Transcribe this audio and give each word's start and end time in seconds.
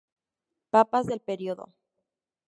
Papas 0.71 1.05
del 1.05 1.19
periodo 1.21 1.75